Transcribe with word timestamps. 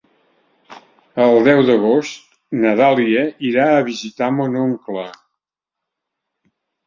El 1.25 1.35
deu 1.47 1.59
d'agost 1.67 2.39
na 2.63 2.71
Dàlia 2.79 3.25
irà 3.51 3.67
a 3.73 3.83
visitar 3.91 4.29
mon 4.39 4.57
oncle. 4.65 5.03